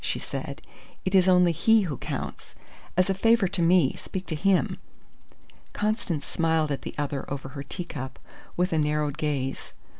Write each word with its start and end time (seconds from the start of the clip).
she 0.03 0.17
said. 0.17 0.63
"It 1.05 1.13
is 1.13 1.29
only 1.29 1.51
he 1.51 1.81
who 1.81 1.95
counts. 1.97 2.55
As 2.97 3.07
a 3.07 3.13
favour 3.13 3.47
to 3.49 3.61
me, 3.61 3.93
speak 3.95 4.25
to 4.25 4.35
him." 4.35 4.79
Constance 5.73 6.25
smiled 6.25 6.71
at 6.71 6.81
the 6.81 6.95
other 6.97 7.23
over 7.31 7.49
her 7.49 7.61
teacup, 7.61 8.17
with 8.57 8.73
a 8.73 8.79
narrowed 8.79 9.19
gaze. 9.19 9.73